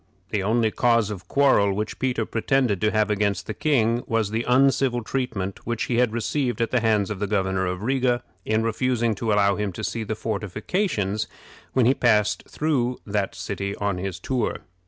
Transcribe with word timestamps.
The 0.31 0.41
only 0.41 0.71
cause 0.71 1.11
of 1.11 1.27
quarrel 1.27 1.73
which 1.73 1.99
Peter 1.99 2.25
pretended 2.25 2.81
to 2.81 2.89
have 2.89 3.11
against 3.11 3.45
the 3.45 3.53
king 3.53 4.01
was 4.07 4.31
the 4.31 4.43
uncivil 4.47 5.03
treatment 5.03 5.63
which 5.67 5.83
he 5.83 5.97
had 5.97 6.11
received 6.11 6.59
at 6.59 6.71
the 6.71 6.79
hands 6.79 7.11
of 7.11 7.19
the 7.19 7.27
Governor 7.27 7.67
of 7.67 7.83
Riga 7.83 8.23
in 8.43 8.63
refusing 8.63 9.13
to 9.13 9.31
allow 9.31 9.57
him 9.57 9.71
to 9.73 9.83
see 9.83 10.03
the 10.03 10.15
fortifications 10.15 11.27
when 11.73 11.85
he 11.85 11.93
passed 11.93 12.41
through 12.49 12.97
that 13.05 13.35
city 13.35 13.75
on 13.75 13.99
his 13.99 14.19
tour. 14.19 14.61